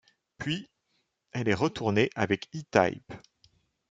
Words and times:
Puis 0.39 0.67
elle 1.31 1.47
est 1.47 1.53
retournée 1.53 2.09
avec 2.15 2.49
E-Type. 2.55 3.13